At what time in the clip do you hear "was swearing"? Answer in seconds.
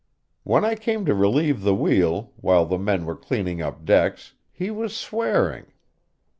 4.71-5.73